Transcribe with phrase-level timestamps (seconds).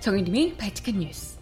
[0.00, 1.38] 정혜림의 발칙한 뉴스.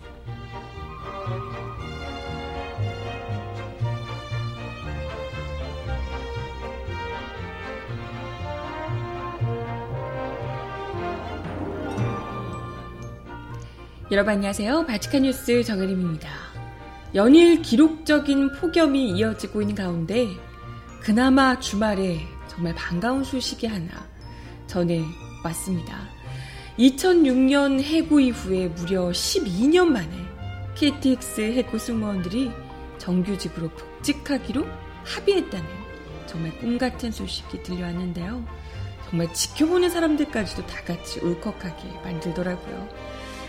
[14.11, 14.87] 여러분 안녕하세요.
[14.87, 16.29] 발칙한 뉴스 정혜림입니다.
[17.15, 20.27] 연일 기록적인 폭염이 이어지고 있는 가운데
[21.01, 23.87] 그나마 주말에 정말 반가운 소식이 하나
[24.67, 25.01] 전해
[25.45, 26.18] 왔습니다.
[26.79, 30.17] 2006년 해고 이후에 무려 12년 만에
[30.77, 32.53] KTX 해고 승무원들이
[32.99, 34.65] 정규직으로 복직하기로
[35.05, 35.67] 합의했다는
[36.27, 38.45] 정말 꿈 같은 소식이 들려왔는데요.
[39.11, 42.89] 정말 지켜보는 사람들까지도 다 같이 울컥하게 만들더라고요.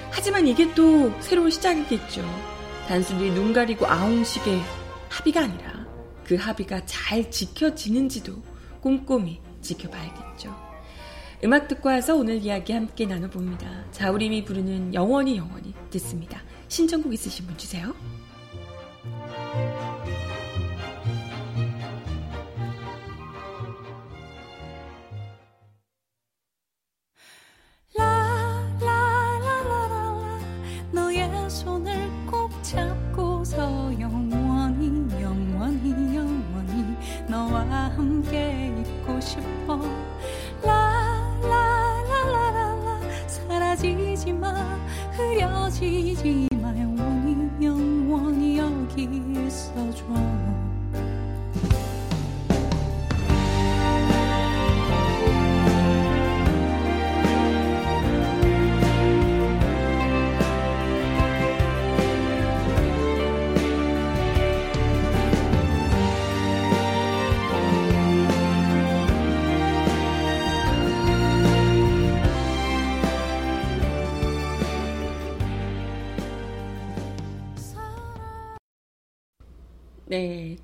[0.09, 2.23] 하지만 이게 또 새로운 시작이겠죠.
[2.87, 4.59] 단순히 눈 가리고 아웅식의
[5.09, 5.85] 합의가 아니라
[6.23, 8.41] 그 합의가 잘 지켜지는지도
[8.81, 10.68] 꼼꼼히 지켜봐야겠죠.
[11.43, 13.85] 음악 듣고 와서 오늘 이야기 함께 나눠봅니다.
[13.91, 16.41] 자우림이 부르는 영원히 영원히 듣습니다.
[16.67, 17.95] 신청곡 있으신 분 주세요.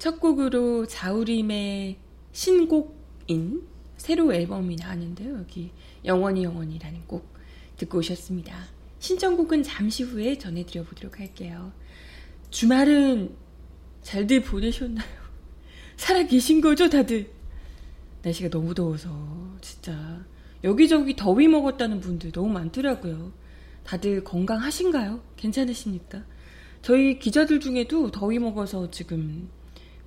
[0.06, 1.98] 첫 곡으로 자우림의
[2.32, 3.64] 신곡인
[3.98, 5.36] 새로 앨범이 나왔는데요.
[5.40, 5.72] 여기
[6.06, 7.28] 영원히 영원히라는 곡
[7.78, 8.56] 듣고 오셨습니다.
[9.00, 11.72] 신청곡은 잠시 후에 전해드려 보도록 할게요.
[12.52, 13.36] 주말은
[14.04, 15.08] 잘들 보내셨나요?
[15.98, 17.32] 살아 계신 거죠, 다들?
[18.22, 19.10] 날씨가 너무 더워서
[19.60, 20.24] 진짜
[20.64, 23.34] 여기저기 더위 먹었다는 분들 너무 많더라고요.
[23.84, 25.24] 다들 건강하신가요?
[25.36, 26.24] 괜찮으십니까?
[26.84, 29.50] 저희 기자들 중에도 더위 먹어서 지금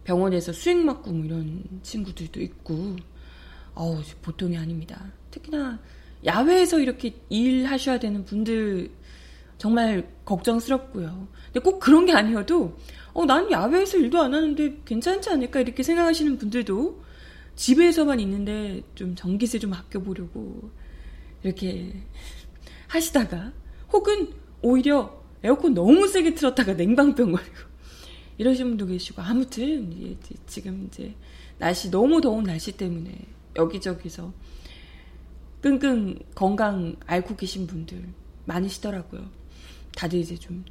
[0.08, 2.96] 병원에서 수액 맞고 뭐 이런 친구들도 있고,
[3.74, 5.12] 어우, 보통이 아닙니다.
[5.30, 5.78] 특히나
[6.24, 8.91] 야외에서 이렇게 일하셔야 되는 분들
[9.58, 11.28] 정말 걱정스럽고요.
[11.44, 12.78] 근데 꼭 그런 게 아니어도,
[13.12, 17.02] 어, 난 야외에서 일도 안 하는데 괜찮지 않을까 이렇게 생각하시는 분들도
[17.54, 20.70] 집에서만 있는데 좀 전기세 좀 아껴보려고
[21.42, 21.92] 이렇게
[22.86, 23.52] 하시다가
[23.92, 24.32] 혹은
[24.62, 27.68] 오히려 에어컨 너무 세게 틀었다가 냉방병 걸리고
[28.38, 30.16] 이러신 분도 계시고 아무튼
[30.47, 31.15] 지금 이제
[31.59, 33.19] 날씨 너무 더운 날씨 때문에
[33.56, 34.32] 여기저기서
[35.60, 38.09] 끙끙 건강 앓고 계신 분들
[38.47, 39.28] 많으시더라고요.
[39.97, 40.65] 다들 이제 좀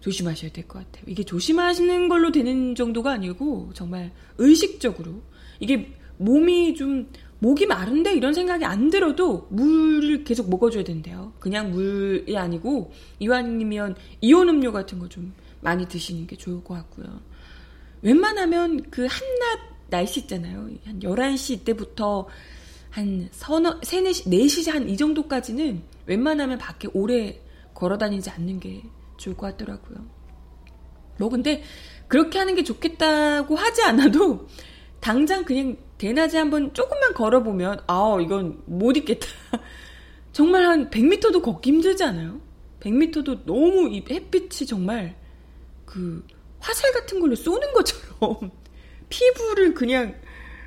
[0.00, 1.04] 조심하셔야 될 것 같아요.
[1.08, 5.22] 이게 조심하시는 걸로 되는 정도가 아니고 정말 의식적으로
[5.60, 7.10] 이게 몸이 좀
[7.40, 11.32] 목이 마른데 이런 생각이 안 들어도 물을 계속 먹어줘야 된대요.
[11.38, 17.20] 그냥 물이 아니고 이왕이면 이온 음료 같은 거 좀 많이 드시는 게 좋을 것 같고요.
[18.02, 19.58] 웬만하면 그 한낮
[19.90, 20.68] 날씨 있잖아요.
[20.84, 22.28] 한 11시 때부터
[22.90, 27.40] 한 서너, 3, 4시, 4시 한 이 정도까지는 웬만하면 밖에 오래
[27.74, 28.82] 걸어 다니지 않는 게
[29.16, 29.98] 좋을 것 같더라고요.
[31.18, 31.62] 뭐 근데
[32.06, 34.46] 그렇게 하는 게 좋겠다고 하지 않아도
[35.00, 39.26] 당장 그냥 대낮에 한번 조금만 걸어보면, 아, 이건 못 있겠다.
[40.32, 42.40] 정말 한 100m도 걷기 힘들지 않아요?
[42.80, 45.16] 100m도 너무 이 햇빛이 정말
[45.84, 46.24] 그
[46.60, 48.50] 화살 같은 걸로 쏘는 것처럼
[49.08, 50.14] 피부를 그냥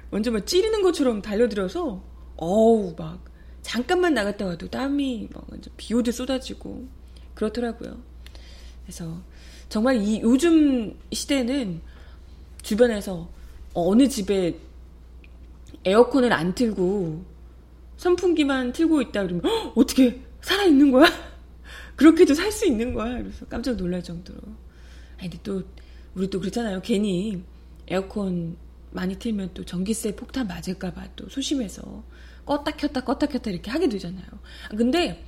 [0.09, 2.03] 완전 막 찌르는 것처럼 달려들어서
[2.35, 3.23] 어우 막
[3.61, 6.85] 잠깐만 나갔다 와도 땀이 막 완전 비 오듯 쏟아지고
[7.35, 7.97] 그렇더라고요.
[8.83, 9.21] 그래서
[9.69, 11.81] 정말 이 요즘 시대는
[12.61, 13.29] 주변에서
[13.73, 14.57] 어느 집에
[15.85, 17.25] 에어컨을 안 틀고
[17.97, 19.41] 선풍기만 틀고 있다 그러면
[19.75, 21.05] 어떻게 살아 있는 거야?
[21.95, 23.17] 그렇게도 살 수 있는 거야?
[23.17, 24.39] 그래서 깜짝 놀랄 정도로.
[25.19, 25.63] 아니 근데 또
[26.15, 26.81] 우리 또 그렇잖아요.
[26.81, 27.43] 괜히
[27.87, 28.57] 에어컨
[28.91, 32.03] 많이 틀면 또 전기세 폭탄 맞을까봐 또 소심해서
[32.45, 34.25] 껐다 켰다 껐다 켰다 이렇게 하게 되잖아요.
[34.75, 35.23] 근데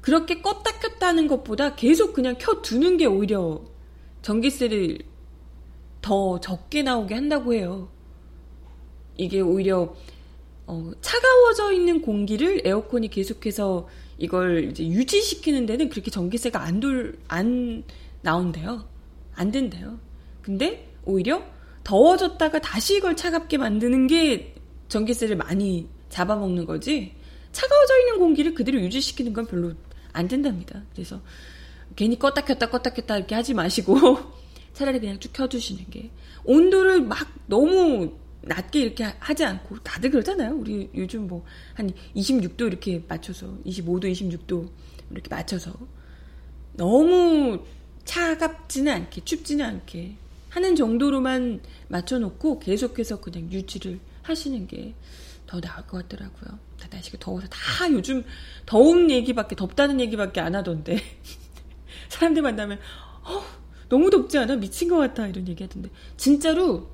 [0.00, 3.64] 그렇게 껐다 켰다 하는 것보다 계속 그냥 켜두는 게 오히려
[4.22, 4.98] 전기세를
[6.00, 7.88] 더 적게 나오게 한다고 해요.
[9.16, 9.94] 이게 오히려
[10.66, 13.88] 어, 차가워져 있는 공기를 에어컨이 계속해서
[14.18, 17.82] 이걸 이제 유지시키는 데는 그렇게 전기세가 안 돌, 안
[18.22, 18.86] 나온대요.
[19.34, 19.98] 안 된대요.
[20.40, 21.42] 근데 오히려
[21.84, 24.54] 더워졌다가 다시 이걸 차갑게 만드는 게
[24.88, 27.14] 전기세를 많이 잡아먹는 거지
[27.50, 29.72] 차가워져 있는 공기를 그대로 유지시키는 건 별로
[30.12, 30.82] 안 된답니다.
[30.92, 31.20] 그래서
[31.96, 33.96] 괜히 껐다 켰다 껐다 켰다 이렇게 하지 마시고
[34.72, 36.10] 차라리 그냥 쭉 켜두시는 게
[36.44, 38.12] 온도를 막 너무
[38.42, 40.54] 낮게 이렇게 하지 않고 다들 그러잖아요.
[40.56, 41.44] 우리 요즘 뭐
[41.74, 44.68] 한 26도 이렇게 맞춰서 25도, 26도
[45.10, 45.72] 이렇게 맞춰서
[46.74, 47.64] 너무
[48.04, 50.16] 차갑지는 않게 춥지는 않게
[50.50, 54.94] 하는 정도로만 맞춰놓고 계속해서 그냥 유지를 하시는 게
[55.52, 56.58] 더 나을 것 같더라고요.
[56.80, 58.24] 다 날씨가 더워서 다 요즘
[58.64, 60.96] 더운 얘기밖에 덥다는 얘기밖에 안 하던데
[62.08, 62.78] 사람들 만나면
[63.24, 63.42] 어,
[63.90, 66.88] 너무 덥지 않아 미친 것 같아 이런 얘기 하던데 진짜로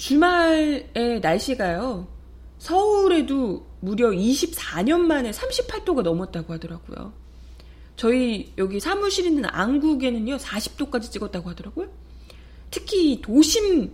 [0.00, 2.08] 주말에 날씨가요
[2.56, 7.12] 서울에도 무려 24년 만에 38도가 넘었다고 하더라고요.
[7.96, 11.90] 저희 여기 사무실 있는 안국에는요 40도까지 찍었다고 하더라고요.
[12.70, 13.92] 특히 도심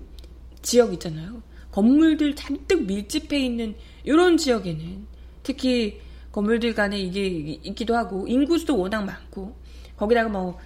[0.62, 1.43] 지역 있잖아요.
[1.73, 3.75] 건물들 잔뜩 밀집해 있는
[4.05, 5.06] 이런 지역에는
[5.43, 6.00] 특히
[6.31, 7.26] 건물들 간에 이게
[7.64, 9.56] 있기도 하고 인구수도 워낙 많고
[9.97, 10.56] 거기다가 뭐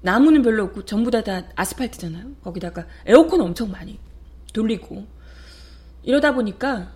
[0.00, 2.32] 나무는 별로 없고 전부 다, 다 아스팔트잖아요.
[2.42, 3.96] 거기다가 에어컨 엄청 많이
[4.52, 5.06] 돌리고
[6.02, 6.92] 이러다 보니까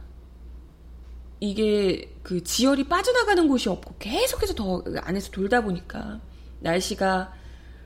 [1.40, 6.20] 이게 그 지열이 빠져나가는 곳이 없고 계속해서 더 안에서 돌다 보니까
[6.60, 7.34] 날씨가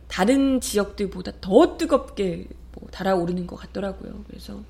[0.07, 4.25] 다른 지역들보다 더 뜨겁게 뭐 달아오르는 것 같더라고요.
[4.29, 4.63] 그래서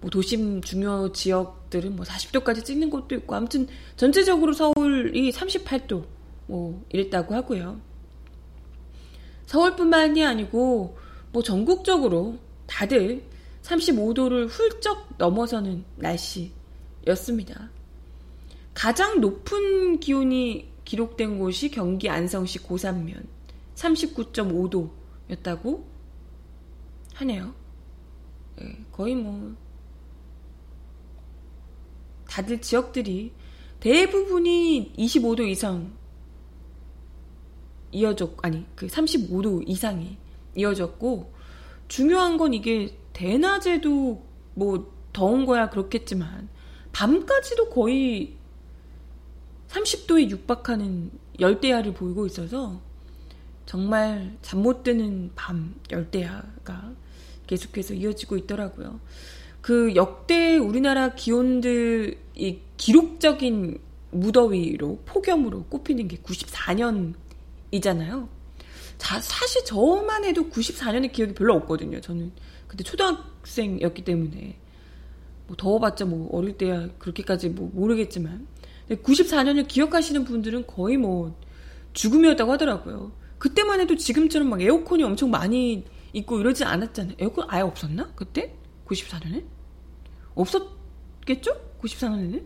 [0.00, 6.04] 뭐 도심 중요 지역들은 뭐 40도까지 찍는 곳도 있고 아무튼 전체적으로 서울이 38도
[6.46, 7.80] 뭐 이랬다고 하고요.
[9.46, 10.98] 서울뿐만이 아니고
[11.32, 13.22] 뭐 전국적으로 다들
[13.66, 17.70] 35도를 훌쩍 넘어서는 날씨였습니다.
[18.74, 23.26] 가장 높은 기온이 기록된 곳이 경기 안성시 고산면
[23.74, 25.84] 39.5도였다고
[27.14, 27.54] 하네요.
[28.56, 29.54] 네, 거의 뭐
[32.28, 33.32] 다들 지역들이
[33.80, 35.92] 대부분이 25도 이상
[37.90, 40.18] 이어졌 아니 그 35도 이상이
[40.54, 41.32] 이어졌고
[41.88, 44.22] 중요한 건 이게 대낮에도
[44.52, 46.50] 뭐 더운 거야 그렇겠지만
[46.92, 48.34] 밤까지도 거의
[49.68, 51.10] 30도에 육박하는
[51.40, 52.78] 열대야를 보이고 있어서
[53.64, 56.92] 정말 잠 못 드는 밤 열대야가
[57.46, 59.00] 계속해서 이어지고 있더라고요.
[59.62, 63.78] 그 역대 우리나라 기온들 이 기록적인
[64.10, 68.28] 무더위로 폭염으로 꼽히는 게 94년이잖아요.
[68.98, 72.02] 자, 사실 저만 해도 94년의 기억이 별로 없거든요.
[72.02, 72.32] 저는
[72.66, 74.58] 그때 초등학생이었기 때문에
[75.46, 78.46] 뭐 더워봤자 뭐 어릴 때야 그렇게까지 뭐 모르겠지만
[78.90, 81.38] 94년을 기억하시는 분들은 거의 뭐
[81.92, 83.12] 죽음이었다고 하더라고요.
[83.38, 87.16] 그때만 해도 지금처럼 막 에어컨이 엄청 많이 있고 이러지 않았잖아요.
[87.18, 88.12] 에어컨 아예 없었나?
[88.14, 88.54] 그때?
[88.86, 89.44] 94년에?
[90.34, 91.52] 없었겠죠?
[91.80, 92.44] 94년에는?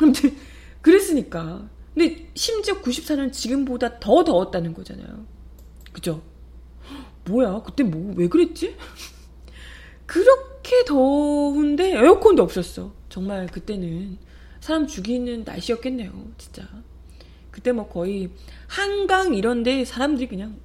[0.00, 0.36] 아무튼
[0.80, 1.68] 그랬으니까.
[1.94, 5.26] 근데 심지어 94년 지금보다 더 더웠다는 거잖아요.
[5.92, 6.22] 그죠?
[7.26, 7.62] 뭐야?
[7.62, 8.76] 그때 뭐 왜 그랬지?
[10.08, 12.94] 그렇게 더운데 에어컨도 없었어.
[13.10, 14.16] 정말 그때는
[14.58, 16.10] 사람 죽이는 날씨였겠네요.
[16.38, 16.66] 진짜.
[17.50, 18.30] 그때 뭐 거의
[18.66, 20.58] 한강 이런데 사람들이 그냥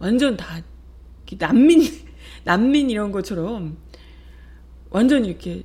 [0.00, 0.60] 완전 다
[1.38, 1.82] 난민
[2.44, 3.78] 난민 이런 것처럼
[4.90, 5.62] 완전 이렇게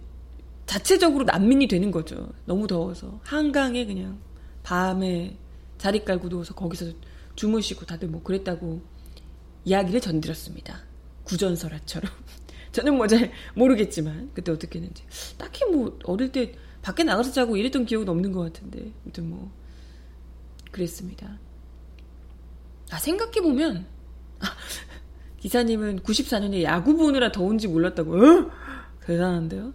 [0.67, 2.29] 자체적으로 난민이 되는 거죠.
[2.45, 4.19] 너무 더워서 한강에 그냥
[4.61, 5.35] 밤에
[5.79, 6.91] 자리 깔고 누워서 거기서
[7.35, 8.81] 주무시고 다들 뭐 그랬다고
[9.65, 10.81] 이야기를 전드렸습니다.
[11.23, 12.11] 구전설화처럼.
[12.77, 15.03] 저는 뭐 잘 모르겠지만 그때 어떻게 했는지
[15.37, 16.53] 딱히 뭐 어릴 때
[16.83, 19.51] 밖에 나가서 자고 이랬던 기억은 없는 것 같은데 아무튼 뭐
[20.71, 21.39] 그랬습니다.
[22.91, 23.87] 아 생각해 보면
[24.39, 24.45] 아,
[25.41, 28.13] 기사님은 94년에 야구 보느라 더운지 몰랐다고.
[28.15, 28.51] 어?
[29.01, 29.73] 대단한데요?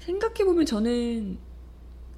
[0.00, 1.38] 생각해 보면 저는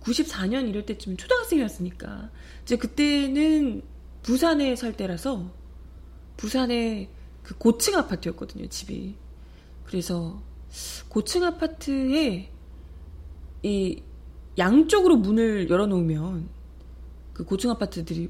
[0.01, 2.31] 94년 이럴 때쯤 초등학생이었으니까
[2.63, 3.83] 이제 그때는
[4.23, 5.51] 부산에 살 때라서
[6.37, 7.11] 부산에
[7.43, 9.17] 그 고층 아파트였거든요 집이
[9.95, 10.43] 그래서
[11.09, 12.51] 고층 아파트에
[13.63, 14.03] 이
[14.59, 16.49] 양쪽으로 문을 열어놓으면
[17.33, 18.29] 그 고층 아파트들이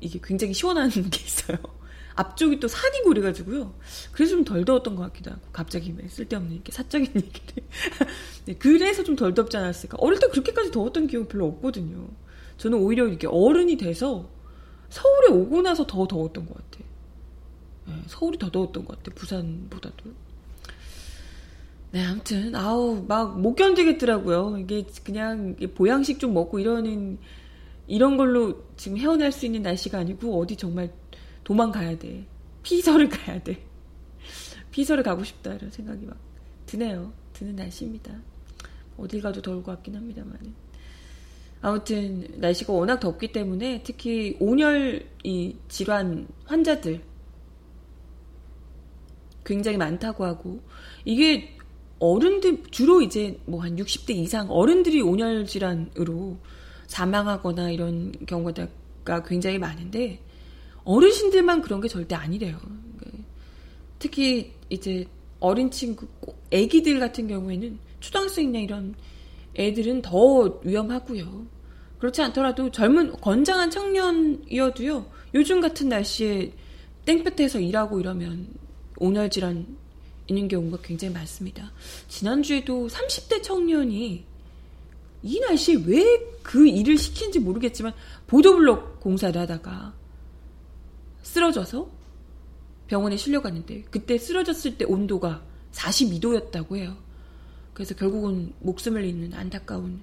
[0.00, 1.58] 이게 굉장히 시원한 게 있어요.
[2.14, 3.74] 앞쪽이 또 산이고 그래가지고요.
[4.12, 7.64] 그래서 좀 덜 더웠던 것 같기도 하고 갑자기 쓸데없는 이렇게 사적인 얘기를.
[8.46, 9.98] 네, 그래서 좀 덜 덥지 않았을까.
[10.00, 12.08] 어릴 때 그렇게까지 더웠던 기억이 별로 없거든요.
[12.56, 14.26] 저는 오히려 이렇게 어른이 돼서
[14.88, 16.82] 서울에 오고 나서 더 더웠던 것 같아.
[17.88, 19.14] 네, 서울이 더 더웠던 것 같아.
[19.14, 20.23] 부산보다도.
[21.94, 24.58] 네, 아무튼 아우 막 못 견디겠더라고요.
[24.58, 27.18] 이게 그냥 보양식 좀 먹고 이러는
[27.86, 30.92] 이런 걸로 지금 헤어날 수 있는 날씨가 아니고 어디 정말
[31.44, 32.26] 도망가야 돼.
[32.64, 33.64] 피서를 가야 돼.
[34.72, 36.16] 피서를 가고 싶다 이런 생각이 막
[36.66, 37.12] 드네요.
[37.32, 38.12] 드는 날씨입니다.
[38.96, 40.36] 어딜 가도 더울 것 같긴 합니다만.
[41.60, 47.02] 아무튼 날씨가 워낙 덥기 때문에 특히 온열 이 질환 환자들
[49.44, 50.60] 굉장히 많다고 하고
[51.04, 51.53] 이게
[52.04, 56.36] 어른들 주로 이제 뭐 한 60대 이상 어른들이 온열 질환으로
[56.86, 60.20] 사망하거나 이런 경우가 굉장히 많은데
[60.84, 62.60] 어르신들만 그런 게 절대 아니래요.
[63.98, 65.06] 특히 이제
[65.40, 66.06] 어린 친구,
[66.50, 68.94] 애기들 같은 경우에는 초등학생이나 이런
[69.56, 71.46] 애들은 더 위험하고요.
[71.98, 75.06] 그렇지 않더라도 젊은 건장한 청년이어도요.
[75.32, 76.52] 요즘 같은 날씨에
[77.06, 78.48] 땡볕에서 일하고 이러면
[78.98, 79.66] 온열 질환
[80.26, 81.72] 있는 경우가 굉장히 많습니다.
[82.08, 84.24] 지난주에도 30대 청년이
[85.22, 87.94] 이 날씨에 왜 그 일을 시킨지 모르겠지만
[88.26, 89.94] 보도블록 공사를 하다가
[91.22, 91.88] 쓰러져서
[92.86, 96.96] 병원에 실려갔는데 그때 쓰러졌을 때 온도가 42도였다고 해요.
[97.72, 100.02] 그래서 결국은 목숨을 잃는 안타까운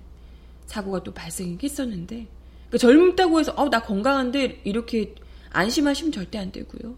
[0.66, 2.28] 사고가 또 발생했었는데
[2.70, 5.14] 그러니까 젊다고 해서 어, 나 건강한데 이렇게
[5.52, 6.96] 안심하시면 절대 안 되고요.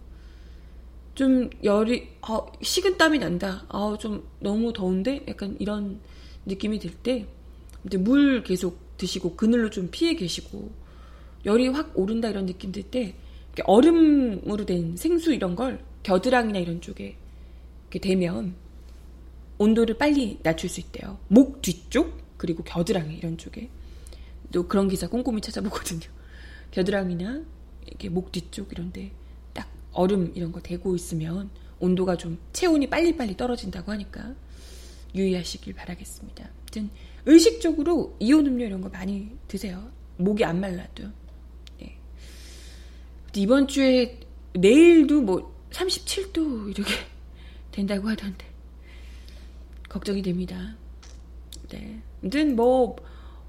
[1.16, 3.66] 좀 열이 어, 식은땀이 난다.
[3.70, 6.00] 아, 좀 너무 더운데 약간 이런
[6.46, 7.28] 느낌이 들 때
[7.86, 10.72] 이제 물 계속 드시고 그늘로 좀 피해 계시고
[11.46, 13.16] 열이 확 오른다 이런 느낌 들 때
[13.66, 17.16] 얼음으로 된 생수 이런 걸 겨드랑이나 이런 쪽에
[17.84, 18.56] 이렇게 대면
[19.60, 21.20] 온도를 빨리 낮출 수 있대요.
[21.28, 23.70] 목 뒤쪽 그리고 겨드랑이 이런 쪽에
[24.52, 26.02] 또 그런 기사 꼼꼼히 찾아보거든요.
[26.72, 27.44] 겨드랑이나
[27.86, 29.12] 이렇게 목 뒤쪽 이런데
[29.94, 34.34] 얼음 이런 거 대고 있으면 온도가 좀 체온이 빨리빨리 떨어진다고 하니까
[35.16, 36.50] 유의하시길 바라겠습니다.
[36.62, 36.90] 아무튼
[37.26, 39.92] 의식적으로 이온 음료 이런 거 많이 드세요.
[40.18, 41.04] 목이 안 말라도.
[41.80, 41.98] 네.
[43.36, 44.20] 이번 주에
[44.54, 46.92] 내일도 뭐 37도 이렇게
[47.72, 48.46] 된다고 하던데
[49.90, 50.76] 걱정이 됩니다.
[51.70, 52.02] 네.
[52.22, 52.96] 아무튼 뭐,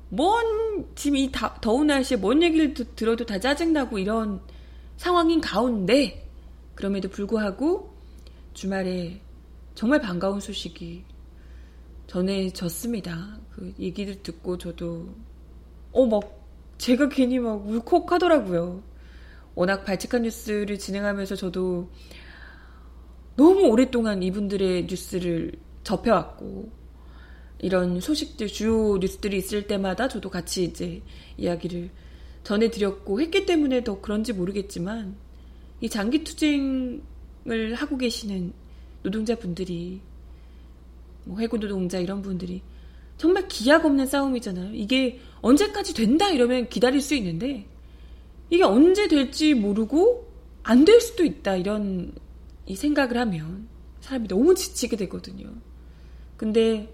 [0.08, 4.40] 뭔, 지금 이 다, 더운 날씨에 뭔 얘기를 들어도 다 짜증나고 이런
[4.96, 6.23] 상황인 가운데
[6.74, 7.94] 그럼에도 불구하고
[8.52, 9.20] 주말에
[9.74, 11.04] 정말 반가운 소식이
[12.06, 13.40] 전해졌습니다.
[13.52, 15.14] 그 얘기를 듣고 저도
[15.92, 16.44] 어 막
[16.78, 18.82] 제가 괜히 막 울컥하더라고요.
[19.54, 21.88] 워낙 발칙한 뉴스를 진행하면서 저도
[23.36, 25.52] 너무 오랫동안 이분들의 뉴스를
[25.84, 26.72] 접해왔고
[27.60, 31.02] 이런 소식들 주요 뉴스들이 있을 때마다 저도 같이 이제
[31.36, 31.90] 이야기를
[32.42, 35.16] 전해드렸고 했기 때문에 더 그런지 모르겠지만
[35.80, 38.52] 이 장기 투쟁을 하고 계시는
[39.02, 40.00] 노동자분들이
[41.24, 42.62] 뭐 해군 노동자 이런 분들이
[43.16, 44.74] 정말 기약 없는 싸움이잖아요.
[44.74, 47.66] 이게 언제까지 된다 이러면 기다릴 수 있는데
[48.50, 52.12] 이게 언제 될지 모르고 안 될 수도 있다 이런
[52.66, 53.68] 이 생각을 하면
[54.00, 55.52] 사람이 너무 지치게 되거든요.
[56.36, 56.92] 근데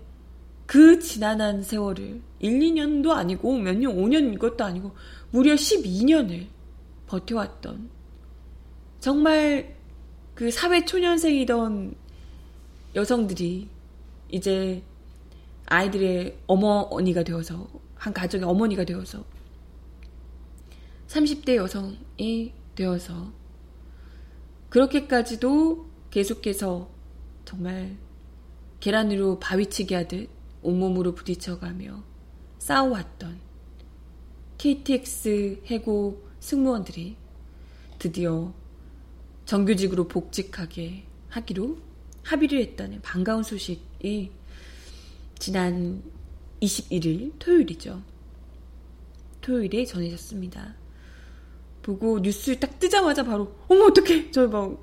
[0.67, 4.93] 그 지난한 세월을 1, 2년도 아니고 몇 년, 5년 이것도 아니고
[5.31, 6.47] 무려 12년을
[7.07, 7.89] 버텨왔던
[9.01, 9.75] 정말
[10.35, 11.95] 그 사회 초년생이던
[12.95, 13.69] 여성들이
[14.31, 14.83] 이제
[15.67, 19.25] 아이들의 어머니가 되어서 한 가정의 어머니가 되어서
[21.09, 23.33] 30대 여성이 되어서
[24.69, 26.91] 그렇게까지도 계속해서
[27.45, 27.97] 정말
[28.81, 30.29] 계란으로 바위치기 하듯
[30.63, 32.03] 온몸으로 부딪혀가며
[32.59, 33.41] 싸워왔던
[34.59, 37.17] KTX 해고 승무원들이
[37.99, 38.53] 드디어
[39.51, 41.77] 정규직으로 복직하게 하기로
[42.23, 44.31] 합의를 했다는 반가운 소식이
[45.41, 46.05] 지난
[46.63, 48.01] 21일 토요일이죠.
[49.41, 50.77] 토요일에 전해졌습니다.
[51.83, 54.79] 보고 뉴스 딱 뜨자마자 바로 어머 어떡해 저 막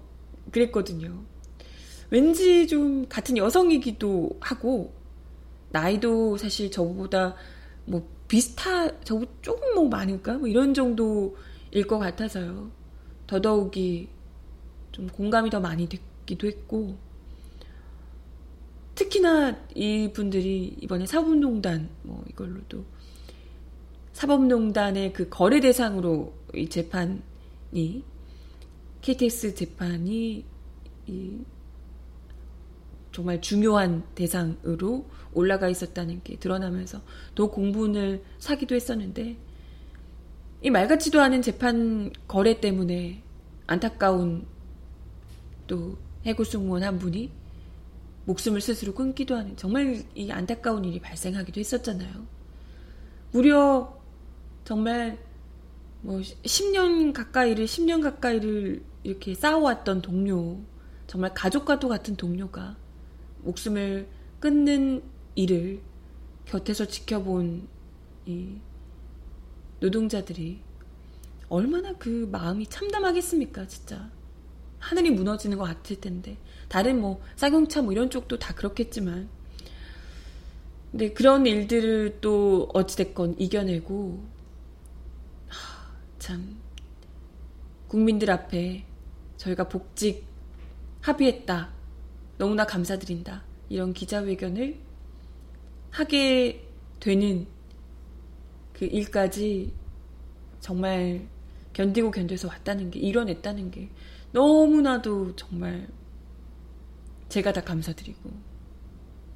[0.51, 1.23] 그랬거든요.
[2.09, 4.93] 왠지 좀 같은 여성이기도 하고
[5.69, 7.37] 나이도 사실 저보다
[7.85, 12.69] 뭐 비슷하 저보 조금 뭐 많을까 뭐 이런 정도일 것 같아서요.
[13.27, 14.16] 더더욱이
[14.97, 16.97] 좀 공감이 더 많이 됐기도 했고
[18.95, 22.83] 특히나 이분들이 이번에 사법농단 뭐 이걸로도
[24.13, 28.03] 사법농단의 그 거래 대상으로 이 재판이
[29.01, 30.43] KTX 재판이
[31.05, 31.39] 이
[33.11, 37.01] 정말 중요한 대상으로 올라가 있었다는 게 드러나면서
[37.35, 39.37] 더 공분을 사기도 했었는데
[40.63, 43.21] 이 말같지도 않은 재판 거래 때문에
[43.67, 44.56] 안타까운
[45.67, 47.31] 또 해고 승무원 한 분이
[48.25, 52.25] 목숨을 스스로 끊기도 하는 정말 이 안타까운 일이 발생하기도 했었잖아요.
[53.31, 53.97] 무려
[54.65, 55.17] 정말
[56.01, 60.59] 뭐 10년 가까이를 10년 가까이를 이렇게 싸워왔던 동료
[61.07, 62.75] 정말 가족과도 같은 동료가
[63.43, 64.07] 목숨을
[64.39, 65.03] 끊는
[65.35, 65.81] 일을
[66.45, 67.67] 곁에서 지켜본
[68.25, 68.57] 이
[69.79, 70.61] 노동자들이
[71.49, 74.09] 얼마나 그 마음이 참담하겠습니까, 진짜.
[74.79, 76.37] 하늘이 무너지는 것 같을 텐데.
[76.67, 79.29] 다른 뭐, 쌍용차 뭐 이런 쪽도 다 그렇겠지만.
[80.91, 84.23] 근데 그런 일들을 또 어찌됐건 이겨내고,
[85.47, 86.57] 하, 참,
[87.87, 88.85] 국민들 앞에
[89.37, 90.25] 저희가 복직
[91.01, 91.69] 합의했다.
[92.37, 93.43] 너무나 감사드린다.
[93.69, 94.77] 이런 기자회견을
[95.91, 96.65] 하게
[96.99, 97.47] 되는
[98.73, 99.73] 그 일까지
[100.59, 101.27] 정말
[101.73, 103.89] 견디고 견뎌서 왔다는 게, 이뤄냈다는 게
[104.31, 105.87] 너무나도 정말
[107.29, 108.29] 제가 다 감사드리고,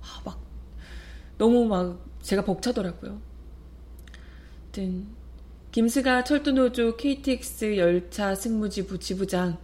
[0.01, 0.41] 아, 막,
[1.37, 3.21] 너무 막 제가 벅차더라고요.
[4.63, 5.07] 하여튼,
[5.71, 9.57] 김스가 철도노조 KTX 열차 승무지부 지부장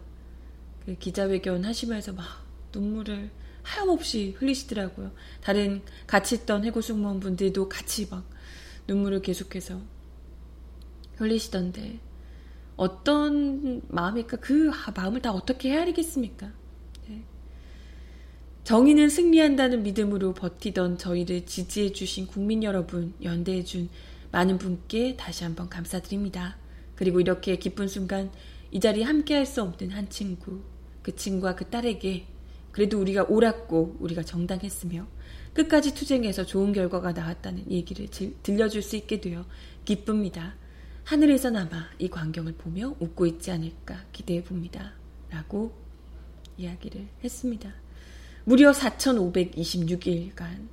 [0.85, 2.25] 그 기자회견 하시면서 막
[2.73, 3.29] 눈물을
[3.63, 5.11] 하염없이 흘리시더라고요.
[5.41, 8.23] 다른 같이 있던 해고 승무원 분들도 같이 막
[8.87, 9.81] 눈물을 계속해서
[11.17, 11.99] 흘리시던데
[12.77, 14.37] 어떤 마음일까?
[14.37, 16.51] 그 마음을 다 어떻게 헤아리겠습니까?
[17.07, 17.25] 네.
[18.63, 23.89] 정의는 승리한다는 믿음으로 버티던 저희를 지지해주신 국민 여러분, 연대해준
[24.31, 26.57] 많은 분께 다시 한번 감사드립니다.
[26.95, 28.31] 그리고 이렇게 기쁜 순간
[28.71, 30.61] 이 자리에 함께 할 수 없는 한 친구,
[31.01, 32.27] 그 친구와 그 딸에게
[32.71, 35.07] 그래도 우리가 옳았고 우리가 정당했으며
[35.53, 38.07] 끝까지 투쟁해서 좋은 결과가 나왔다는 얘기를
[38.43, 39.45] 들려줄 수 있게 되어
[39.85, 40.55] 기쁩니다.
[41.07, 44.91] 하늘에서나마 이 광경을 보며 웃고 있지 않을까 기대해 봅니다.
[45.29, 45.73] 라고
[46.57, 47.73] 이야기를 했습니다.
[48.43, 50.67] 무려 4,526일간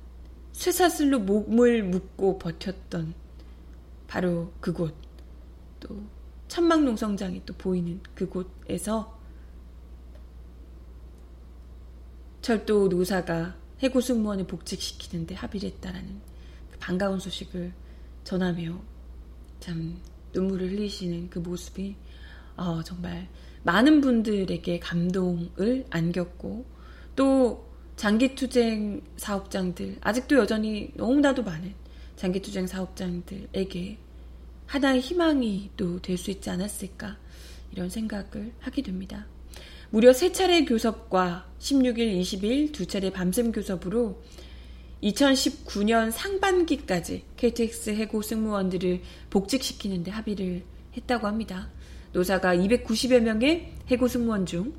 [0.51, 3.13] 쇠사슬로 몸을 묶고 버텼던
[4.07, 4.93] 바로 그곳,
[5.79, 6.03] 또
[6.49, 9.17] 천막농성장이 또 보이는 그곳에서
[12.41, 16.19] 철도 노사가 해고 승무원을 복직시키는데 합의를 했다라는
[16.71, 17.71] 그 반가운 소식을
[18.25, 18.81] 전하며
[19.61, 19.97] 참
[20.35, 21.95] 눈물을 흘리시는 그 모습이
[22.57, 23.27] 어, 정말
[23.63, 26.65] 많은 분들에게 감동을 안겼고
[27.15, 31.73] 또 장기투쟁 사업장들 아직도 여전히 너무나도 많은
[32.17, 33.97] 장기투쟁 사업장들에게
[34.67, 37.17] 하나의 희망이 또 될 수 있지 않았을까
[37.71, 39.25] 이런 생각을 하게 됩니다.
[39.89, 44.21] 무려 세 차례 교섭과 16일, 20일 두 차례 밤샘 교섭으로
[45.05, 50.63] 2019년 상반기까지 KTX 해고 승무원들을 복직시키는데 합의를
[50.97, 51.69] 했다고 합니다.
[52.13, 54.73] 노사가 290여 명의 해고 승무원 중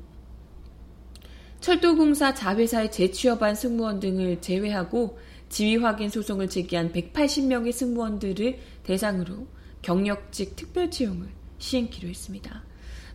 [1.61, 5.17] 철도공사 자회사에 재취업한 승무원 등을 제외하고
[5.49, 9.47] 지위 확인 소송을 제기한 180명의 승무원들을 대상으로
[9.81, 12.63] 경력직 특별 채용을 시행키로 했습니다.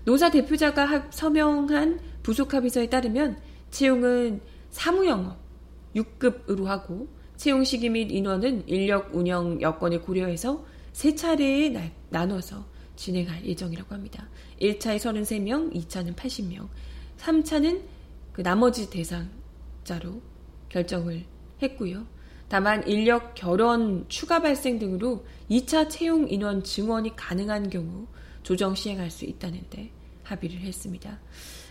[0.04, 3.38] 노사 대표자가 서명한 부속 합의서에 따르면
[3.70, 5.41] 채용은 사무영업
[5.94, 12.64] 6급으로 하고 채용 시기 및 인원은 인력 운영 여건을 고려해서 세 차례에 나눠서
[12.96, 14.28] 진행할 예정이라고 합니다.
[14.60, 16.68] 1차에 33명, 2차는 80명,
[17.18, 17.82] 3차는
[18.32, 20.20] 그 나머지 대상자로
[20.68, 21.24] 결정을
[21.62, 22.06] 했고요.
[22.48, 28.06] 다만 인력 결원 추가 발생 등으로 2차 채용 인원 증원이 가능한 경우
[28.42, 29.90] 조정 시행할 수 있다는데
[30.24, 31.18] 합의를 했습니다.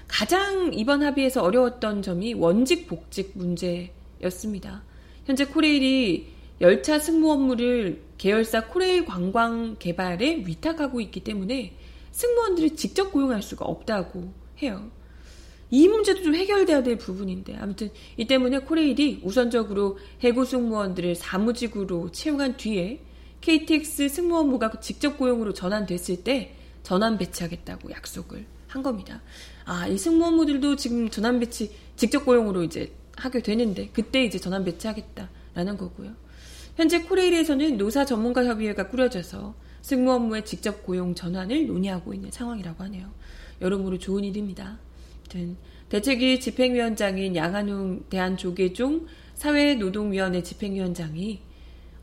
[0.07, 4.83] 가장 이번 합의에서 어려웠던 점이 원직 복직 문제 였습니다.
[5.25, 6.27] 현재 코레일이
[6.61, 11.75] 열차 승무 업무를 계열사 코레일 관광 개발에 위탁하고 있기 때문에
[12.11, 14.31] 승무원들이 직접 고용할 수가 없다고
[14.61, 14.91] 해요.
[15.71, 22.57] 이 문제도 좀 해결돼야 될 부분인데 아무튼 이 때문에 코레일이 우선적으로 해고 승무원들을 사무직으로 채용한
[22.57, 23.01] 뒤에
[23.39, 29.21] KTX 승무 업무가 직접 고용으로 전환됐을 때 전환 배치하겠다고 약속을 한 겁니다.
[29.65, 35.77] 아, 이 승무원들도 지금 전환 배치 직접 고용으로 이제 하게 되는데 그때 이제 전환 배치하겠다라는
[35.77, 36.13] 거고요.
[36.75, 43.11] 현재 코레일에서는 노사 전문가 협의회가 꾸려져서 승무 업무의 직접 고용 전환을 논의하고 있는 상황이라고 하네요.
[43.61, 44.79] 여러모로 좋은 일입니다.
[45.89, 51.41] 대책위 집행위원장인 양한웅 대한조계종 사회노동위원회 집행위원장이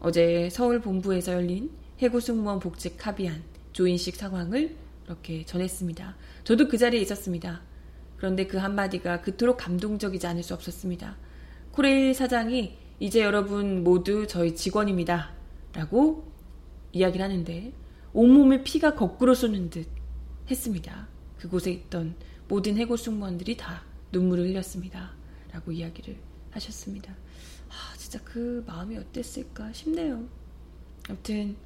[0.00, 3.42] 어제 서울 본부에서 열린 해고 승무원 복직 합의안
[3.72, 6.16] 조인식 상황을 이렇게 전했습니다.
[6.44, 7.62] 저도 그 자리에 있었습니다.
[8.18, 11.16] 그런데 그 한마디가 그토록 감동적이지 않을 수 없었습니다.
[11.72, 15.32] 코레일 사장이 이제 여러분 모두 저희 직원입니다.
[15.72, 16.32] 라고
[16.92, 17.72] 이야기를 하는데
[18.12, 19.86] 온몸에 피가 거꾸로 쏘는 듯
[20.50, 21.08] 했습니다.
[21.38, 22.16] 그곳에 있던
[22.48, 25.12] 모든 해고 승무원들이 다 눈물을 흘렸습니다.
[25.52, 26.16] 라고 이야기를
[26.50, 27.14] 하셨습니다.
[27.68, 30.24] 아, 진짜 그 마음이 어땠을까 싶네요.
[31.08, 31.56] 아무튼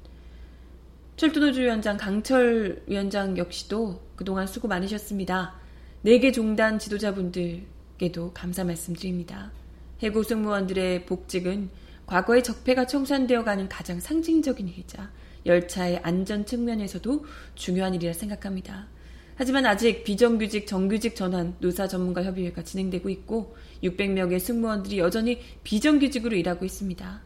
[1.15, 5.62] 철도노조 위원장 강철 위원장 역시도 그동안 수고 많으셨습니다.
[6.05, 9.53] 4개 종단 지도자분들께도 감사 말씀드립니다.
[10.01, 11.69] 해고 승무원들의 복직은
[12.05, 15.09] 과거의 적폐가 청산되어 가는 가장 상징적인 일이자
[15.45, 18.87] 열차의 안전 측면에서도 중요한 일이라 생각합니다.
[19.35, 26.65] 하지만 아직 비정규직 정규직 전환 노사 전문가 협의회가 진행되고 있고 600명의 승무원들이 여전히 비정규직으로 일하고
[26.65, 27.21] 있습니다.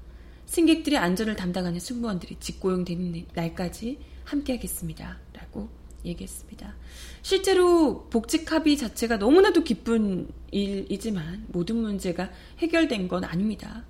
[0.45, 5.17] 승객들의 안전을 담당하는 승무원들이 직고용되는 날까지 함께하겠습니다.
[5.33, 5.67] 라고
[6.05, 6.75] 얘기했습니다.
[7.21, 12.29] 실제로 복직 합의 자체가 너무나도 기쁜 일이지만 모든 문제가
[12.59, 13.83] 해결된 건 아닙니다.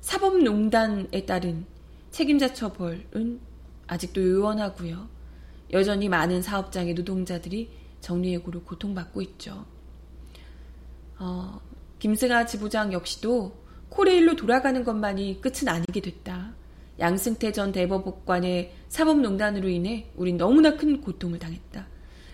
[0.00, 1.66] 사법농단에 따른
[2.10, 3.40] 책임자 처벌은
[3.86, 5.08] 아직도 요원하고요.
[5.72, 9.66] 여전히 많은 사업장의 노동자들이 정리해고로 고통받고 있죠.
[11.18, 11.60] 어,
[11.98, 13.52] 김승아 지부장 역시도
[13.88, 16.54] 코레일로 돌아가는 것만이 끝은 아니게 됐다.
[16.98, 21.86] 양승태 전 대법관의 사법농단으로 인해 우린 너무나 큰 고통을 당했다.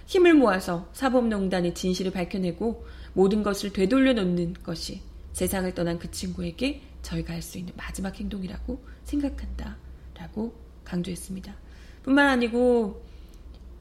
[0.07, 7.35] 힘을 모아서 사법농단의 진실을 밝혀내고 모든 것을 되돌려 놓는 것이 세상을 떠난 그 친구에게 저희가
[7.35, 9.77] 할 수 있는 마지막 행동이라고 생각한다.
[10.15, 11.55] 라고 강조했습니다.
[12.03, 13.03] 뿐만 아니고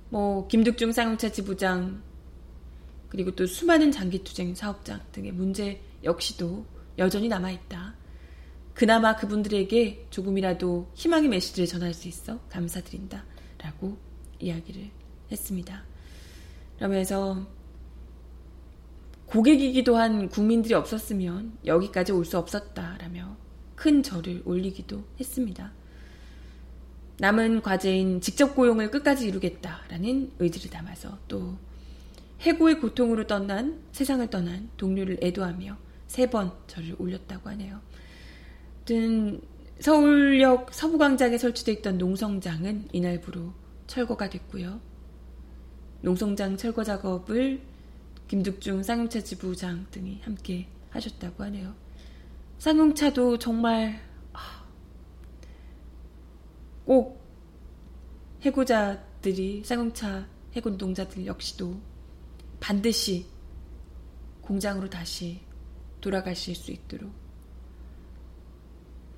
[0.09, 2.01] 뭐 김득중 쌍용차 지부장
[3.09, 6.65] 그리고 또 수많은 장기투쟁 사업장 등의 문제 역시도
[6.97, 7.95] 여전히 남아있다.
[8.73, 13.23] 그나마 그분들에게 조금이라도 희망의 메시지를 전할 수 있어 감사드린다.
[13.59, 13.97] 라고
[14.39, 14.89] 이야기를
[15.31, 15.83] 했습니다.
[16.77, 17.45] 그러면서
[19.27, 23.35] 고객이기도 한 국민들이 없었으면 여기까지 올 수 없었다라며
[23.75, 25.71] 큰 절을 올리기도 했습니다.
[27.19, 31.57] 남은 과제인 직접 고용을 끝까지 이루겠다라는 의지를 담아서 또
[32.41, 37.79] 해고의 고통으로 떠난 세상을 떠난 동료를 애도하며 세 번 절을 올렸다고 하네요.
[38.85, 39.41] 든
[39.79, 43.53] 서울역 서부광장에 설치되어 있던 농성장은 이날부로
[43.87, 44.79] 철거가 됐고요.
[46.01, 47.61] 농성장 철거 작업을
[48.27, 51.73] 김득중 쌍용차 지부장 등이 함께 하셨다고 하네요.
[52.59, 53.99] 쌍용차도 정말
[56.85, 57.21] 꼭
[58.41, 61.79] 해고자들이 쌍용차 해고 노동자들 역시도
[62.59, 63.25] 반드시
[64.41, 65.41] 공장으로 다시
[66.01, 67.22] 돌아가실 수 있도록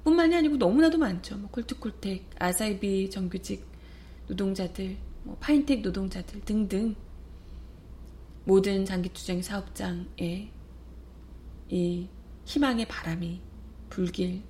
[0.06, 1.36] 뿐만이 아니고 너무나도 많죠.
[1.36, 3.66] 뭐 콜트콜텍, 아사이비 정규직
[4.28, 6.96] 노동자들, 뭐 파인텍 노동자들 등등
[8.46, 10.52] 모든 장기투쟁 사업장에
[11.70, 12.08] 이
[12.46, 13.42] 희망의 바람이
[13.90, 14.44] 불길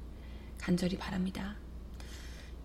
[0.58, 1.56] 간절히 바랍니다.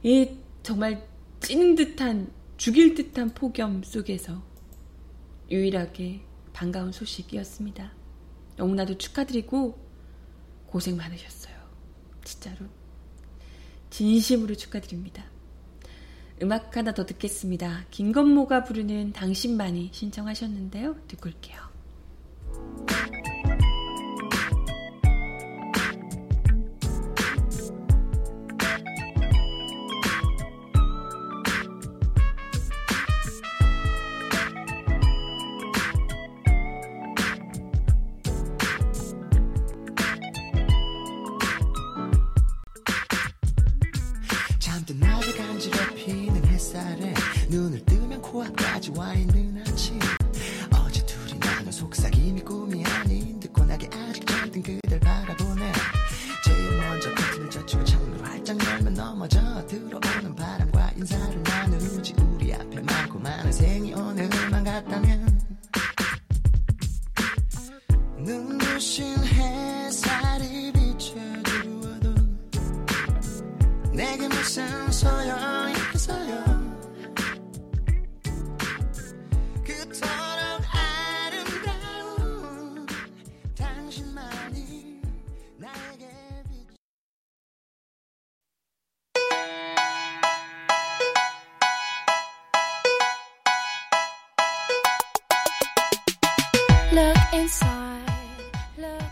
[0.02, 0.28] 이
[0.64, 1.06] 정말
[1.38, 4.42] 찌는 듯한 죽일 듯한 폭염 속에서
[5.48, 6.22] 유일하게
[6.52, 7.92] 반가운 소식이었습니다.
[8.56, 9.78] 너무나도 축하드리고
[10.66, 11.54] 고생 많으셨어요.
[12.24, 12.79] 진짜로.
[13.90, 15.24] 진심으로 축하드립니다.
[16.42, 17.84] 음악 하나 더 듣겠습니다.
[17.90, 20.96] 김건모가 부르는 당신만이 신청하셨는데요.
[21.06, 21.69] 듣고 올게요.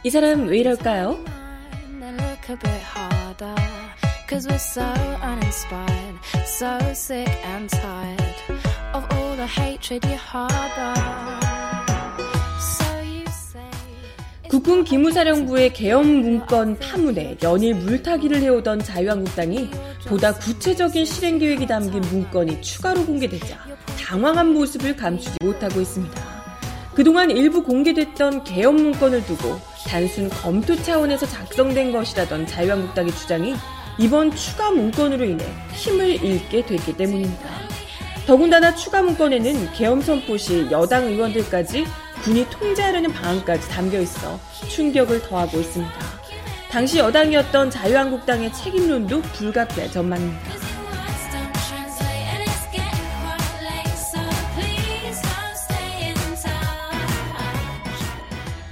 [0.04, 1.18] 이 사람 왜 이럴까요?
[14.48, 19.68] 국군 기무사령부의 계엄 문건 파문에 연일 물타기를 해오던 자유한국당이
[20.06, 23.58] 보다 구체적인 실행 계획이 담긴 문건이 추가로 공개되자
[24.02, 26.38] 당황한 모습을 감추지 못하고 있습니다.
[26.94, 33.54] 그동안 일부 공개됐던 계엄 문건을 두고 단순 검토 차원에서 작성된 것이라던 자유한국당의 주장이
[33.98, 37.48] 이번 추가 문건으로 인해 힘을 잃게 됐기 때문입니다.
[38.26, 41.84] 더군다나 추가 문건에는 계엄 선포 시 여당 의원들까지
[42.22, 45.94] 군이 통제하려는 방안까지 담겨 있어 충격을 더하고 있습니다.
[46.70, 50.58] 당시 여당이었던 자유한국당의 책임론도 불가피할 전망입니다.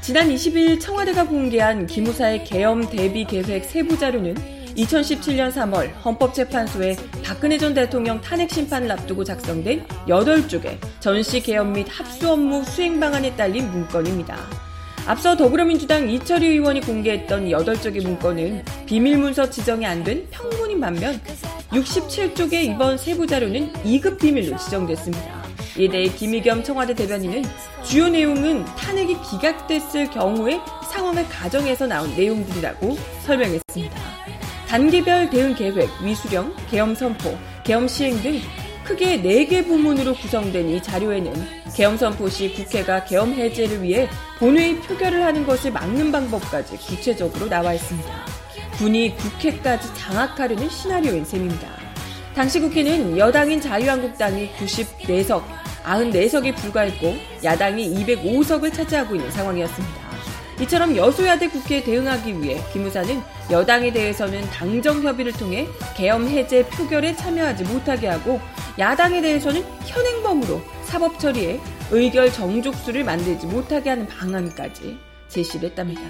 [0.02, 7.74] 지난 20일 청와대가 공개한 기무사의 계엄 대비 계획 세부 자료는 2017년 3월 헌법재판소에 박근혜 전
[7.74, 14.36] 대통령 탄핵 심판을 앞두고 작성된 8쪽의 전시 개헌 및 합수 업무 수행 방안에 딸린 문건입니다.
[15.06, 21.20] 앞서 더불어민주당 이철희 의원이 공개했던 8쪽의 문건은 비밀문서 지정이 안 된 평문인 반면
[21.70, 25.46] 67쪽의 이번 세부 자료는 2급 비밀로 지정됐습니다.
[25.78, 27.42] 이에 대해 김희겸 청와대 대변인은
[27.84, 30.60] 주요 내용은 탄핵이 기각됐을 경우의
[30.90, 33.96] 상황을 가정해서 나온 내용들이라고 설명했습니다.
[34.68, 38.40] 단계별 대응 계획, 위수령, 계엄 선포, 계엄 시행 등
[38.82, 41.32] 크게 4개 부문으로 구성된 이 자료에는
[41.74, 47.74] 계엄 선포 시 국회가 계엄 해제를 위해 본회의 표결을 하는 것을 막는 방법까지 구체적으로 나와
[47.74, 48.08] 있습니다.
[48.78, 51.68] 군이 국회까지 장악하려는 시나리오인 셈입니다.
[52.34, 55.42] 당시 국회는 여당인 자유한국당이 94석,
[55.84, 60.06] 94석에 불과했고 야당이 205석을 차지하고 있는 상황이었습니다.
[60.60, 67.64] 이처럼 여소야대 국회에 대응하기 위해 기무사는 여당에 대해서는 당정 협의를 통해 계엄 해제 표결에 참여하지
[67.64, 68.40] 못하게 하고
[68.78, 76.00] 야당에 대해서는 현행범으로 사법 처리에 의결 정족수를 만들지 못하게 하는 방안까지 제시를 했답니다.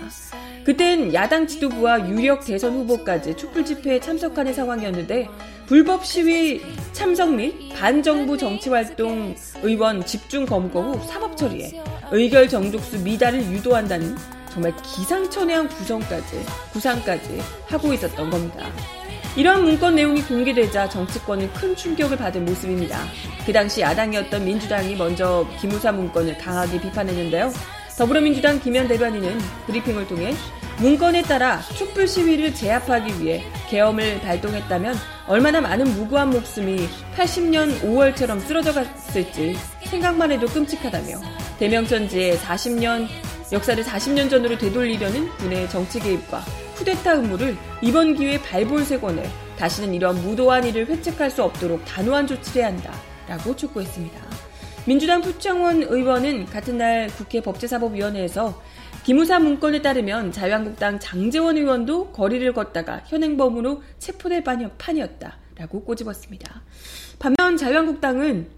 [0.64, 5.29] 그땐 야당 지도부와 유력 대선 후보까지 촛불 집회에 참석하는 상황이었는데
[5.66, 6.61] 불법 시위
[6.92, 14.16] 참석 및 반정부 정치활동 의원 집중 검거 후 사법 처리에 의결 정족수 미달을 유도한다는
[14.56, 18.66] 정말 기상천외한 구성까지, 구상까지 하고 있었던 겁니다.
[19.36, 22.98] 이러한 문건 내용이 공개되자 정치권은 큰 충격을 받은 모습입니다.
[23.44, 27.52] 그 당시 야당이었던 민주당이 먼저 기무사 문건을 강하게 비판했는데요.
[27.98, 30.34] 더불어민주당 김현 대변인은 브리핑을 통해
[30.78, 38.72] 문건에 따라 촛불 시위를 제압하기 위해 계엄을 발동했다면 얼마나 많은 무고한 목숨이 80년 5월처럼 쓰러져
[38.72, 41.20] 갔을지 생각만 해도 끔찍하다며
[41.58, 43.06] 대명천지에 40년
[43.52, 46.42] 역사를 40년 전으로 되돌리려는 군의 정치 개입과
[46.76, 49.22] 쿠데타 음모를 이번 기회에 발볼세 권해
[49.56, 54.20] 다시는 이런 무도한 일을 회책할 수 없도록 단호한 조치를 해야 한다라고 촉구했습니다.
[54.85, 58.61] 민주당 부창원 의원은 같은 날 국회 법제사법위원회에서
[59.04, 64.42] 기무사 문건에 따르면 자유한국당 장재원 의원도 거리를 걷다가 현행범으로 체포될
[64.76, 66.62] 판이었다라고 꼬집었습니다.
[67.20, 68.48] 반면 자유한국당은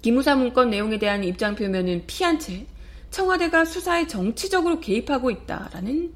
[0.00, 2.66] 기무사 문건 내용에 대한 입장 표명은 피한 채
[3.12, 6.14] 청와대가 수사에 정치적으로 개입하고 있다라는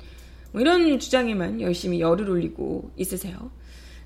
[0.52, 3.50] 뭐 이런 주장에만 열심히 열을 올리고 있으세요.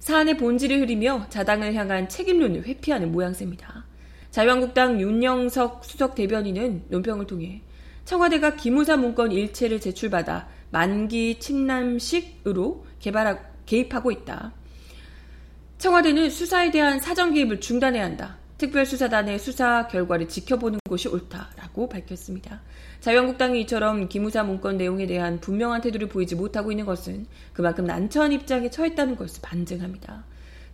[0.01, 3.87] 사안의 본질을 흐리며 자당을 향한 책임론을 회피하는 모양새입니다.
[4.33, 7.63] 자유한국당 윤영석 수석 대변인은 논평을 통해
[8.05, 14.53] 청와대가 기무사 문건 일체를 제출받아 만기 침남식으로 개발하, 개입하고 있다.
[15.79, 18.39] 청와대는 수사에 대한 사정 개입을 중단해야 한다.
[18.59, 22.61] 특별수사단의 수사 결과를 지켜보는 것이 옳다 라고 밝혔습니다.
[23.01, 28.71] 자유한국당이 이처럼 기무사 문건 내용에 대한 분명한 태도를 보이지 못하고 있는 것은 그만큼 난처한 입장에
[28.71, 30.25] 처했다는 것을 반증합니다.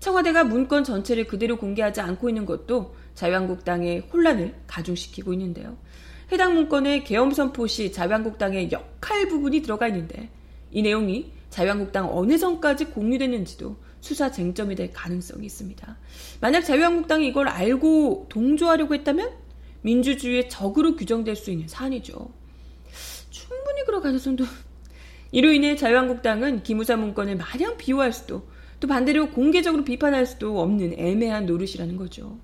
[0.01, 5.77] 청와대가 문건 전체를 그대로 공개하지 않고 있는 것도 자유한국당의 혼란을 가중시키고 있는데요.
[6.33, 10.31] 해당 문건에 계엄 선포 시 자유한국당의 역할 부분이 들어가 있는데
[10.71, 15.97] 이 내용이 자유한국당 어느 선까지 공유됐는지도 수사 쟁점이 될 가능성이 있습니다.
[16.41, 19.46] 만약 자유한국당이 이걸 알고 동조하려고 했다면
[19.87, 22.29] 민주주의의 적으로 규정될 수 있는 사안이죠.
[23.31, 24.45] 충분히 그럴 가능성도.
[25.31, 28.49] 이로 인해 자유한국당은 기무사 문건을 마냥 비호할 수도
[28.81, 32.37] 또 반대로 공개적으로 비판할 수도 없는 애매한 노릇이라는 거죠.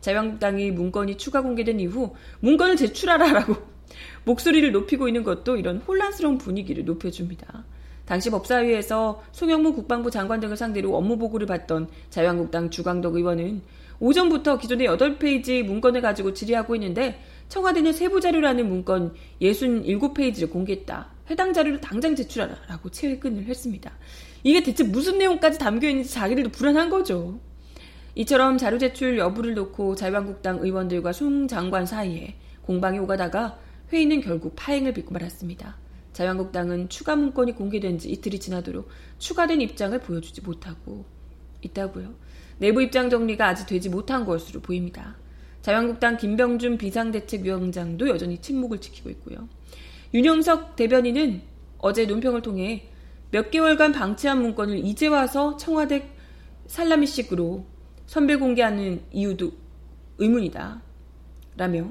[0.00, 3.56] 자유한국당이 문건이 추가 공개된 이후 문건을 제출하라라고
[4.26, 7.64] 목소리를 높이고 있는 것도 이런 혼란스러운 분위기를 높여줍니다.
[8.06, 13.62] 당시 법사위에서 송영무 국방부 장관 등을 상대로 업무 보고를 받던 자유한국당 주광덕 의원은
[14.00, 21.08] 오전부터 기존의 8페이지 문건을 가지고 질의하고 있는데 청와대는 세부 자료라는 문건 67페이지를 공개했다.
[21.30, 22.56] 해당 자료를 당장 제출하라.
[22.68, 23.92] 라고 채회근을 했습니다.
[24.44, 27.40] 이게 대체 무슨 내용까지 담겨 있는지 자기들도 불안한 거죠.
[28.14, 33.58] 이처럼 자료 제출 여부를 놓고 자유한국당 의원들과 송 장관 사이에 공방이 오가다가
[33.92, 35.76] 회의는 결국 파행을 빚고 말았습니다.
[36.12, 41.04] 자유한국당은 추가 문건이 공개된 지 이틀이 지나도록 추가된 입장을 보여주지 못하고
[41.62, 42.14] 있다고요.
[42.58, 45.16] 내부 입장 정리가 아직 되지 못한 것으로 보입니다.
[45.62, 49.48] 자유한국당 김병준 비상대책위원장도 여전히 침묵을 지키고 있고요.
[50.14, 51.42] 윤영석 대변인은
[51.78, 52.88] 어제 논평을 통해
[53.30, 56.10] 몇 개월간 방치한 문건을 이제 와서 청와대
[56.66, 57.64] 살라미식으로
[58.06, 59.52] 선배 공개하는 이유도
[60.18, 60.82] 의문이다.
[61.56, 61.90] 라며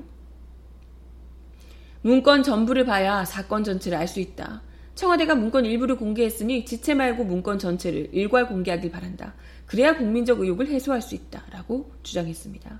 [2.01, 4.61] 문건 전부를 봐야 사건 전체를 알 수 있다.
[4.95, 9.35] 청와대가 문건 일부를 공개했으니 지체 말고 문건 전체를 일괄 공개하길 바란다.
[9.67, 11.43] 그래야 국민적 의혹을 해소할 수 있다.
[11.51, 12.79] 라고 주장했습니다.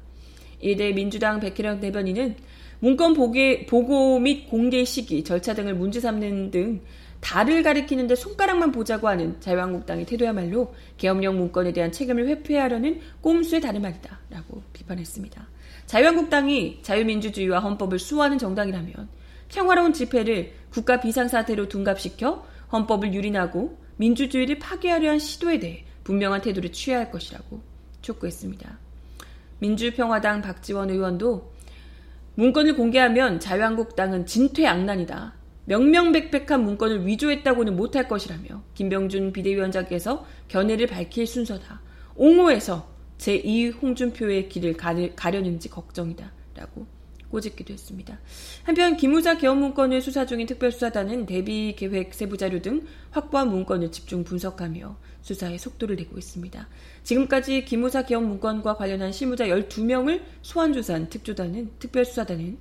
[0.62, 2.36] 이대 민주당 백혜령 대변인은
[2.80, 6.82] 문건 보게, 보고 및 공개 시기, 절차 등을 문제 삼는 등
[7.20, 14.20] 달을 가리키는데 손가락만 보자고 하는 자유한국당의 태도야말로 계엄령 문건에 대한 책임을 회피하려는 꼼수의 다름 아니다.
[14.30, 15.48] 라고 비판했습니다.
[15.88, 19.10] 자유한국당이 자유민주주의와 헌법을 수호하는 정당이라면
[19.50, 27.02] 평화로운 집회를 국가 비상사태로 둔갑시켜 헌법을 유린하고 민주주의를 파괴하려 한 시도에 대해 분명한 태도를 취해야
[27.02, 27.62] 할 것이라고
[28.02, 28.80] 촉구했습니다.
[29.60, 31.52] 민주평화당 박지원 의원도
[32.36, 35.34] 문건을 공개하면 자유한국당은 진퇴양난이다.
[35.66, 41.82] 명명백백한 문건을 위조했다고는 못할 것이라며 김병준 비대위원장께서 견해를 밝힐 순서다.
[42.16, 46.32] 옹호해서 제2 홍준표의 길을 가려는지 걱정이다.
[46.56, 46.88] 라고
[47.32, 48.18] 꼬집기도 했습니다.
[48.64, 54.24] 한편 기무사 개헌 문건을 수사 중인 특별수사단은 대비 계획 세부 자료 등 확보한 문건을 집중
[54.24, 56.68] 분석하며 수사에 속도를 내고 있습니다.
[57.04, 62.58] 지금까지 기무사 개헌 문건과 관련한 실무자 12명을 소환 조사한 특조단은 특별수사단은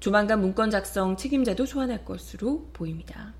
[0.00, 3.34] 조만간 문건 작성 책임자도 소환할 것으로 보입니다.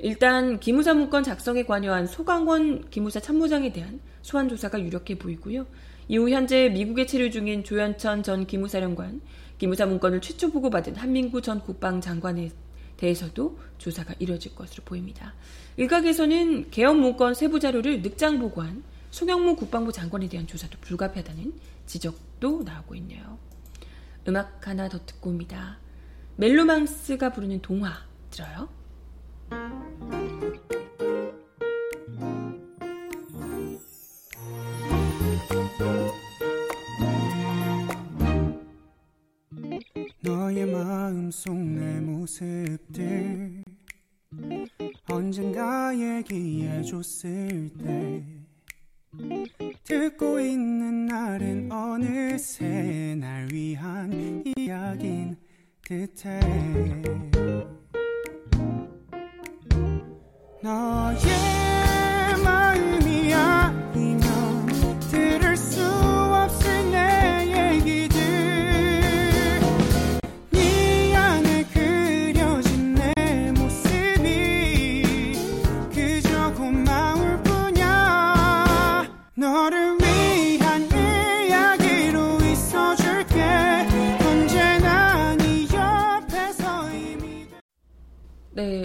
[0.00, 5.66] 일단 기무사 문건 작성에 관여한 소강원 기무사 참모장에 대한 소환 조사가 유력해 보이고요.
[6.08, 9.20] 이후 현재 미국에 체류 중인 조현천 전 기무사령관,
[9.58, 12.50] 기무사 문건을 최초 보고받은 한민구 전 국방장관에
[12.96, 15.34] 대해서도 조사가 이뤄질 것으로 보입니다.
[15.76, 21.54] 일각에서는 개헌 문건 세부 자료를 늑장 보고한 송영무 국방부 장관에 대한 조사도 불가피하다는
[21.86, 23.38] 지적도 나오고 있네요.
[24.28, 25.78] 음악 하나 더 듣고 옵니다.
[26.36, 27.92] 멜로망스가 부르는 동화
[28.30, 28.68] 들어요?
[41.34, 43.64] 속 내 모습들
[45.10, 48.24] 언젠가 얘기해줬을 때
[49.82, 55.36] 듣고 있는 날은 어느새 날 위한 이야긴
[55.82, 56.40] 듯해.
[60.62, 61.63] 너의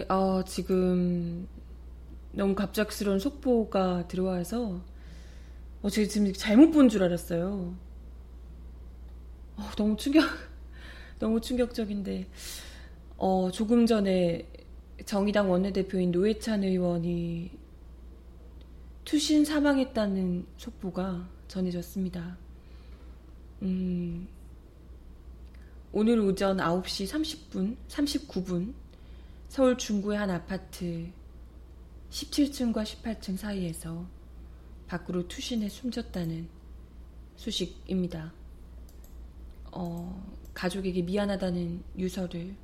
[0.09, 1.47] 어, 지금
[2.31, 4.81] 너무 갑작스러운 속보가 들어와서
[5.81, 7.75] 어, 제가 지금 잘못 본 줄 알았어요.
[9.55, 10.23] 어, 너무 충격,
[11.19, 12.27] 너무 충격적인데,
[13.17, 14.47] 어, 조금 전에
[15.05, 17.51] 정의당 원내대표인 노회찬 의원이
[19.05, 22.37] 투신 사망했다는 속보가 전해졌습니다.
[23.61, 24.27] 음,
[25.91, 27.07] 오늘 오전 9시
[27.51, 28.73] 30분, 39분,
[29.49, 31.11] 서울 중구의 한 아파트
[32.11, 34.05] 17층과 18층 사이에서
[34.85, 36.47] 밖으로 투신해 숨졌다는
[37.35, 38.31] 소식입니다.
[39.71, 42.55] 어, 가족에게 미안하다는 유서를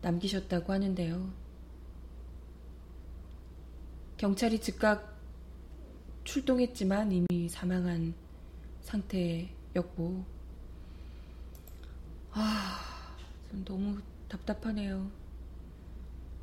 [0.00, 1.30] 남기셨다고 하는데요.
[4.16, 5.18] 경찰이 즉각
[6.24, 8.14] 출동했지만 이미 사망한
[8.80, 10.24] 상태였고,
[12.32, 13.16] 아,
[13.66, 14.00] 너무
[14.30, 15.27] 답답하네요.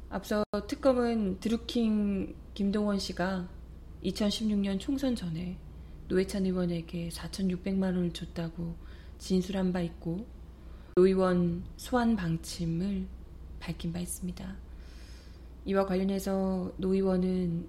[0.10, 3.50] 앞서 특검은 드루킹 김동원 씨가
[4.04, 5.58] 2016년 총선 전에
[6.08, 8.75] 노회찬 의원에게 4,600만 원을 줬다고
[9.17, 10.25] 진술한 바 있고
[10.96, 13.08] 노 의원 소환 방침을
[13.60, 14.56] 밝힌 바 있습니다.
[15.65, 17.67] 이와 관련해서 노 의원은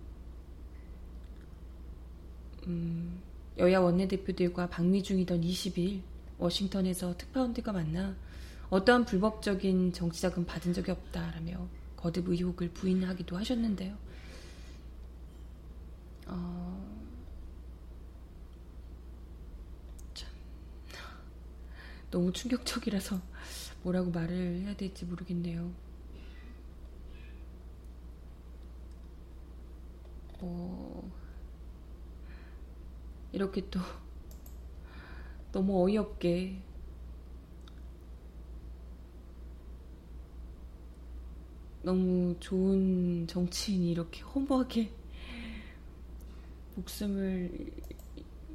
[2.67, 3.23] 음,
[3.57, 6.03] 여야 원내대표들과 방미 중이던 20일
[6.39, 8.15] 워싱턴에서 특파원들과 만나
[8.69, 11.67] 어떠한 불법적인 정치자금 받은 적이 없다라며
[11.97, 13.97] 거듭 의혹을 부인하기도 하셨는데요.
[16.27, 16.87] 어...
[20.15, 20.29] 참
[22.11, 23.21] 너무 충격적이라서
[23.83, 25.73] 뭐라고 말을 해야 될지 모르겠네요.
[30.41, 31.13] 어...
[33.33, 33.81] 이렇게 또
[35.53, 36.63] 너무 어이없게
[41.87, 44.91] 너무 좋은 정치인이 이렇게 허무하게
[46.74, 47.70] 목숨을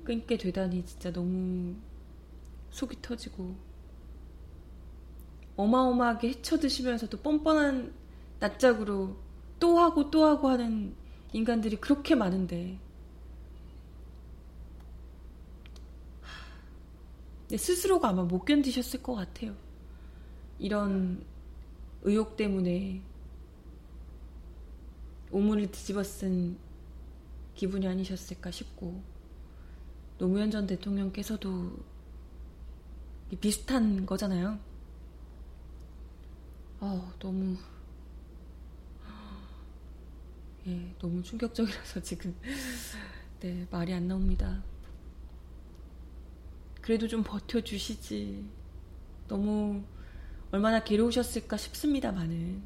[0.04, 1.74] 끊게 되다니 진짜 너무
[2.72, 3.56] 속이 터지고
[5.56, 7.94] 어마어마하게 헤쳐드시면서도 뻔뻔한
[8.42, 9.16] 낯짝으로
[9.62, 10.94] 또 하고 또 하고 하는
[11.32, 12.78] 인간들이 그렇게 많은데
[17.50, 19.56] 스스로가 아마 못 견디셨을 것 같아요.
[20.60, 21.24] 이런
[22.04, 23.10] 의혹 때문에
[25.32, 26.58] 오물을 뒤집어 쓴
[27.56, 29.02] 기분이 아니셨을까 싶고
[30.18, 31.80] 노무현 전 대통령께서도
[33.40, 34.60] 비슷한 거잖아요.
[36.80, 37.56] 어, 너무
[40.68, 42.36] 예, 너무 충격적이라서 지금
[43.40, 44.64] 네, 말이 안 나옵니다.
[46.82, 48.46] 그래도 좀 버텨주시지.
[49.28, 49.84] 너무
[50.52, 52.62] 얼마나 괴로우셨을까 싶습니다만은.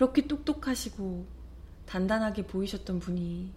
[0.00, 1.26] 그렇게 똑똑하시고
[1.84, 3.52] 단단하게 보이셨던 분이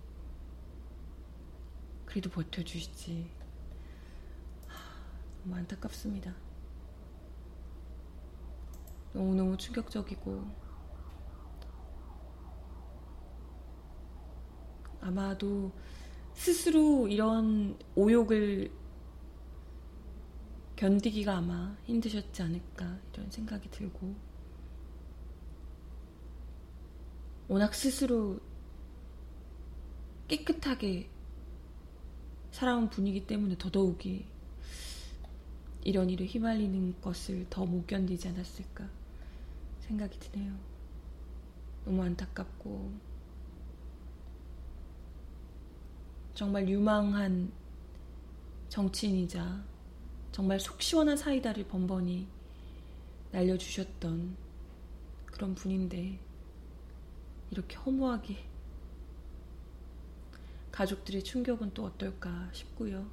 [2.06, 3.32] 그래도 버텨주시지.
[5.42, 6.36] 너무 안타깝습니다.
[9.14, 10.44] 너무너무 충격적이고
[15.00, 15.72] 아마도
[16.34, 18.70] 스스로 이런 오욕을
[20.76, 24.33] 견디기가 아마 힘드셨지 않을까 이런 생각이 들고
[27.48, 28.40] 워낙 스스로
[30.28, 31.10] 깨끗하게
[32.52, 34.26] 살아온 분이기 때문에 더더욱이
[35.84, 38.90] 이런 일에 휘말리는 것을 더 못 견디지 않았을까
[39.82, 40.58] 생각이 드네요.
[41.86, 42.94] 너무 안타깝고
[46.34, 47.52] 정말 유망한
[48.70, 49.64] 정치인이자
[50.32, 52.28] 정말 속 시원한 사이다를 번번이
[53.32, 54.36] 날려주셨던
[55.26, 56.20] 그런 분인데
[57.54, 58.36] 이렇게 허무하게
[60.72, 63.08] 가족들의 충격은 또 어떨까 싶고요.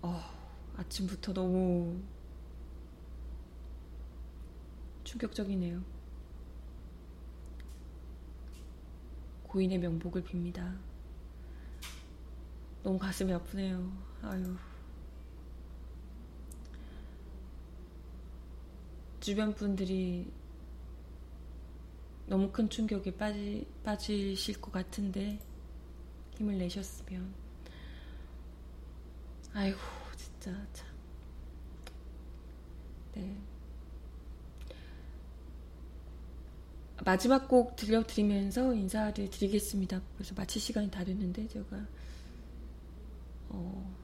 [0.00, 0.20] 어,
[0.76, 2.00] 아침부터 너무
[5.02, 5.82] 충격적이네요.
[9.42, 10.78] 고인의 명복을 빕니다.
[12.84, 13.90] 너무 가슴이 아프네요.
[14.22, 14.56] 아유.
[19.18, 20.30] 주변 분들이
[22.28, 25.38] 너무 큰 충격에 빠지, 빠지실 것 같은데
[26.36, 27.34] 힘을 내셨으면
[29.54, 29.78] 아이고
[30.16, 30.86] 진짜 참
[33.14, 33.36] 네.
[37.04, 40.02] 마지막 곡 들려드리면서 인사를 드리겠습니다.
[40.14, 41.86] 그래서 마칠 시간이 다 됐는데 제가
[43.48, 43.96] 어,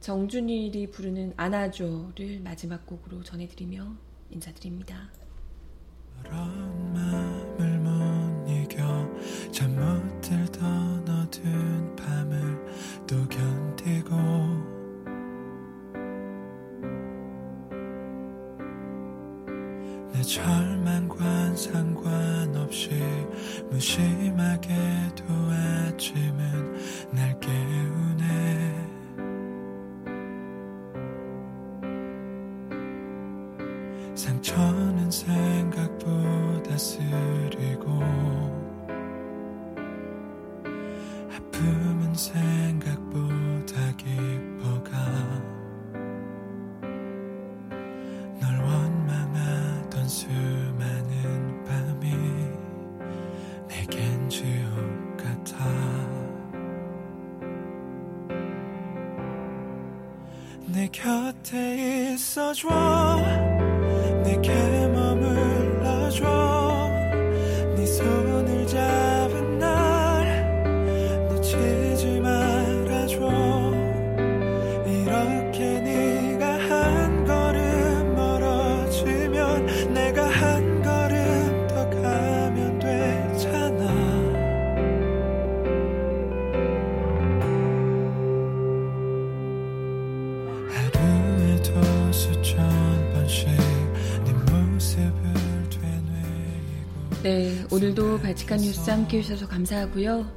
[0.00, 3.96] 정준일이 부르는 안아줘를 마지막 곡으로 전해드리며
[4.32, 5.10] 인사드립니다.
[20.32, 22.88] 절망과 상관없이
[23.70, 26.71] 무심하게도 아침은
[97.72, 100.30] 오늘도 바치칸 뉴스 함께 해주셔서 감사하고요.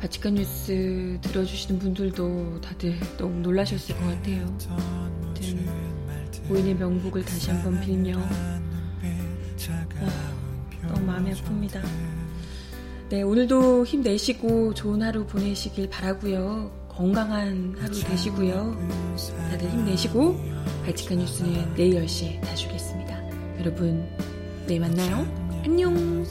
[0.00, 4.58] 바치칸 뉴스 들어주시는 분들도 다들 너무 놀라셨을 것 같아요.
[6.48, 8.60] 고인의 명복을 다시 한번 빌며 아,
[10.88, 11.82] 너무 마음이 아픕니다.
[13.10, 16.86] 네, 오늘도 힘내시고 좋은 하루 보내시길 바라고요.
[16.88, 19.14] 건강한 하루 되시고요.
[19.50, 20.40] 다들 힘내시고
[20.86, 23.14] 발칙한 뉴스는 내일 10시에 다시 오겠습니다.
[23.60, 24.08] 여러분
[24.66, 25.45] 내일 만나요.
[25.66, 26.24] 안녕.